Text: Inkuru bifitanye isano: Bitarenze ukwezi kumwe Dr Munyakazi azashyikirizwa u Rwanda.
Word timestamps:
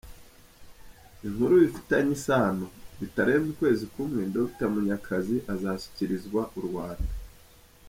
Inkuru 1.25 1.53
bifitanye 1.63 2.11
isano: 2.17 2.65
Bitarenze 2.99 3.47
ukwezi 3.53 3.85
kumwe 3.93 4.21
Dr 4.35 4.67
Munyakazi 4.73 5.35
azashyikirizwa 5.53 6.41
u 6.59 6.61
Rwanda. 6.67 7.11